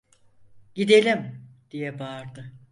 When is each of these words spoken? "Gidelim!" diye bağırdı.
"Gidelim!" 0.75 1.35
diye 1.71 1.99
bağırdı. 1.99 2.51